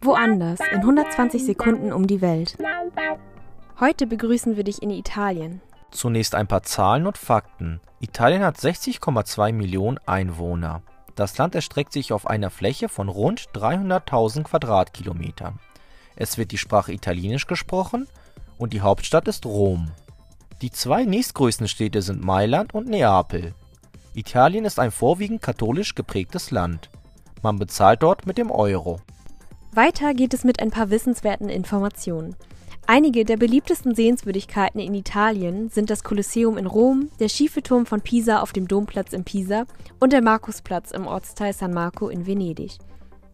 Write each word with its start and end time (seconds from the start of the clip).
Woanders 0.00 0.60
in 0.72 0.78
120 0.78 1.44
Sekunden 1.44 1.92
um 1.92 2.06
die 2.06 2.20
Welt. 2.20 2.56
Heute 3.78 4.06
begrüßen 4.06 4.56
wir 4.56 4.64
dich 4.64 4.82
in 4.82 4.90
Italien. 4.90 5.60
Zunächst 5.92 6.34
ein 6.34 6.48
paar 6.48 6.64
Zahlen 6.64 7.06
und 7.06 7.16
Fakten. 7.16 7.80
Italien 8.00 8.42
hat 8.42 8.56
60,2 8.56 9.52
Millionen 9.52 9.98
Einwohner. 10.06 10.82
Das 11.14 11.38
Land 11.38 11.54
erstreckt 11.54 11.92
sich 11.92 12.12
auf 12.12 12.26
einer 12.26 12.50
Fläche 12.50 12.88
von 12.88 13.08
rund 13.08 13.48
300.000 13.54 14.42
Quadratkilometern. 14.44 15.58
Es 16.16 16.36
wird 16.36 16.50
die 16.50 16.58
Sprache 16.58 16.92
Italienisch 16.92 17.46
gesprochen 17.46 18.08
und 18.58 18.72
die 18.72 18.80
Hauptstadt 18.80 19.28
ist 19.28 19.46
Rom. 19.46 19.92
Die 20.62 20.72
zwei 20.72 21.04
nächstgrößten 21.04 21.68
Städte 21.68 22.02
sind 22.02 22.24
Mailand 22.24 22.74
und 22.74 22.88
Neapel. 22.88 23.54
Italien 24.18 24.64
ist 24.64 24.80
ein 24.80 24.90
vorwiegend 24.90 25.42
katholisch 25.42 25.94
geprägtes 25.94 26.50
Land. 26.50 26.90
Man 27.40 27.56
bezahlt 27.56 28.02
dort 28.02 28.26
mit 28.26 28.36
dem 28.36 28.50
Euro. 28.50 28.98
Weiter 29.70 30.12
geht 30.12 30.34
es 30.34 30.42
mit 30.42 30.60
ein 30.60 30.72
paar 30.72 30.90
wissenswerten 30.90 31.48
Informationen. 31.48 32.34
Einige 32.88 33.24
der 33.24 33.36
beliebtesten 33.36 33.94
Sehenswürdigkeiten 33.94 34.80
in 34.80 34.94
Italien 34.94 35.68
sind 35.68 35.88
das 35.88 36.02
Kolosseum 36.02 36.58
in 36.58 36.66
Rom, 36.66 37.10
der 37.20 37.28
schiefe 37.28 37.62
Turm 37.62 37.86
von 37.86 38.00
Pisa 38.00 38.40
auf 38.40 38.52
dem 38.52 38.66
Domplatz 38.66 39.12
in 39.12 39.22
Pisa 39.22 39.66
und 40.00 40.12
der 40.12 40.22
Markusplatz 40.22 40.90
im 40.90 41.06
Ortsteil 41.06 41.52
San 41.52 41.72
Marco 41.72 42.08
in 42.08 42.26
Venedig. 42.26 42.72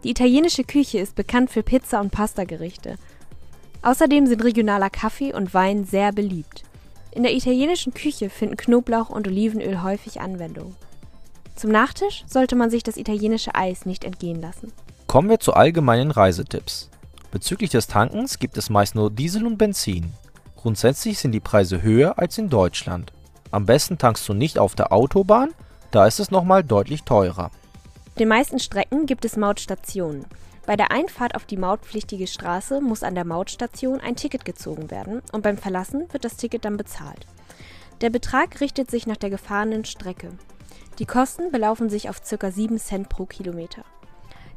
Die 0.03 0.11
italienische 0.11 0.65
Küche 0.65 0.99
ist 0.99 1.15
bekannt 1.15 1.49
für 1.49 1.63
Pizza- 1.63 2.01
und 2.01 2.11
Pastagerichte. 2.11 2.97
Außerdem 3.81 4.27
sind 4.27 4.45
regionaler 4.45 4.91
Kaffee 4.91 5.33
und 5.33 5.55
Wein 5.55 5.85
sehr 5.85 6.13
beliebt. 6.13 6.65
In 7.15 7.23
der 7.23 7.33
italienischen 7.33 7.95
Küche 7.95 8.29
finden 8.29 8.57
Knoblauch 8.57 9.09
und 9.09 9.29
Olivenöl 9.29 9.85
häufig 9.85 10.21
Anwendung. 10.21 10.75
Zum 11.55 11.71
Nachtisch 11.71 12.25
sollte 12.27 12.57
man 12.57 12.71
sich 12.71 12.83
das 12.83 12.97
italienische 12.97 13.55
Eis 13.55 13.87
nicht 13.87 14.03
entgehen 14.03 14.43
lassen. 14.43 14.73
Kommen 15.07 15.29
wir 15.29 15.39
zu 15.39 15.55
allgemeinen 15.55 16.11
Reisetipps. 16.11 16.91
Bezüglich 17.31 17.71
des 17.71 17.87
Tankens 17.87 18.41
gibt 18.41 18.59
es 18.59 18.69
meist 18.69 18.97
nur 18.97 19.13
Diesel 19.13 19.47
und 19.47 19.59
Benzin. 19.59 20.13
Grundsätzlich 20.57 21.21
sind 21.21 21.31
die 21.31 21.41
Preise 21.41 21.83
höher 21.83 22.19
als 22.19 22.37
in 22.37 22.51
Deutschland. 22.51 23.13
Am 23.53 23.65
besten 23.65 23.97
tankst 23.97 24.29
du 24.29 24.35
nicht 24.35 24.59
auf 24.59 24.75
der 24.75 24.93
Autobahn, 24.93 25.51
da 25.93 26.09
ist 26.09 26.19
es 26.19 26.33
nochmal 26.33 26.65
deutlich 26.65 27.05
teurer. 27.05 27.53
Auf 28.09 28.15
den 28.19 28.27
meisten 28.27 28.59
Strecken 28.59 29.07
gibt 29.07 29.25
es 29.25 29.37
Mautstationen. 29.37 30.27
Bei 30.67 30.77
der 30.77 30.91
Einfahrt 30.91 31.35
auf 31.35 31.45
die 31.45 31.59
mautpflichtige 31.59 32.27
Straße 32.27 32.81
muss 32.81 33.03
an 33.03 33.15
der 33.15 33.27
Mautstation 33.27 34.01
ein 34.01 34.17
Ticket 34.17 34.45
gezogen 34.47 34.91
werden 34.91 35.21
und 35.33 35.43
beim 35.43 35.59
Verlassen 35.59 36.11
wird 36.13 36.25
das 36.25 36.37
Ticket 36.37 36.65
dann 36.65 36.79
bezahlt. 36.79 37.27
Der 38.01 38.11
Betrag 38.11 38.61
richtet 38.61 38.91
sich 38.91 39.07
nach 39.07 39.19
der 39.19 39.31
gefahrenen 39.31 39.85
Strecke. 39.85 40.31
Die 40.99 41.07
Kosten 41.07 41.51
belaufen 41.51 41.91
sich 41.91 42.09
auf 42.09 42.23
ca. 42.23 42.51
7 42.51 42.79
Cent 42.79 43.09
pro 43.09 43.27
Kilometer. 43.27 43.85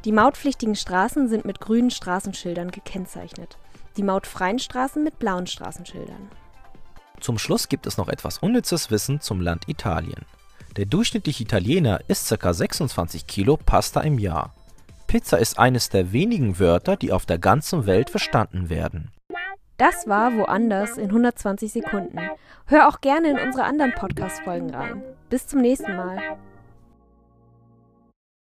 Die 0.06 0.12
mautpflichtigen 0.12 0.76
Straßen 0.76 1.28
sind 1.28 1.44
mit 1.44 1.60
grünen 1.60 1.92
Straßenschildern 1.92 2.72
gekennzeichnet, 2.72 3.58
die 3.98 4.04
mautfreien 4.04 4.60
Straßen 4.60 5.04
mit 5.04 5.20
blauen 5.20 5.48
Straßenschildern. 5.48 6.30
Zum 7.20 7.38
Schluss 7.38 7.68
gibt 7.68 7.88
es 7.88 7.98
noch 7.98 8.08
etwas 8.08 8.38
unnützes 8.38 8.92
Wissen 8.92 9.20
zum 9.20 9.42
Land 9.42 9.68
Italien. 9.68 10.26
Der 10.78 10.86
durchschnittliche 10.86 11.44
Italiener 11.44 12.00
isst 12.08 12.30
ca. 12.30 12.54
26 12.54 13.26
Kilo 13.26 13.58
Pasta 13.58 14.02
im 14.02 14.20
Jahr. 14.20 14.54
Pizza 15.08 15.38
ist 15.38 15.58
eines 15.58 15.90
der 15.90 16.12
wenigen 16.12 16.60
Wörter, 16.60 16.98
die 16.98 17.14
auf 17.14 17.26
der 17.26 17.40
ganzen 17.40 17.86
Welt 17.86 18.10
verstanden 18.10 18.70
werden. 18.70 19.12
Das 19.78 20.08
war 20.08 20.36
Woanders 20.36 20.98
in 20.98 21.06
120 21.06 21.72
Sekunden. 21.72 22.20
Hör 22.66 22.90
auch 22.90 23.00
gerne 23.00 23.30
in 23.30 23.40
unsere 23.40 23.64
anderen 23.64 23.94
Podcast-Folgen 23.94 24.74
rein. 24.74 25.04
Bis 25.30 25.48
zum 25.48 25.62
nächsten 25.62 25.96
Mal. 25.96 26.18